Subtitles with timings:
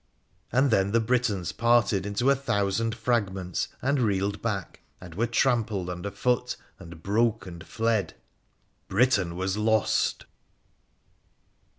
[0.51, 5.91] And then the Britons parted into a thousand fragments and reeled back, and were trampled
[5.91, 8.15] under foot, and broke and fled!
[8.87, 10.25] Britain was lost